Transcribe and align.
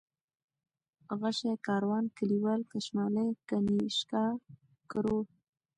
غشى، 1.19 1.51
کاروان، 1.67 2.05
کليوال، 2.17 2.61
کشمالی، 2.71 3.27
كنيشكا، 3.49 4.25
کروړ 4.91 5.23